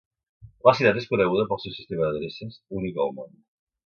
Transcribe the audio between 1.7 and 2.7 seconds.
sistema d'adreces